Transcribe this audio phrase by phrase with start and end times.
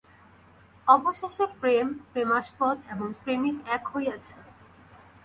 [0.87, 4.43] অবশেষে প্রেম, প্রেমাস্পদ এবং প্রেমিক এক হইয়া যায়।